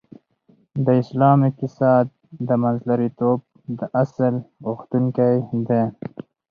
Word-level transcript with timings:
د 0.85 0.87
اسلام 1.01 1.39
اقتصاد 1.49 2.05
د 2.47 2.49
منځلاریتوب 2.63 3.39
د 3.79 3.81
اصل 4.03 4.33
غوښتونکی 4.65 5.33
دی. 5.67 5.81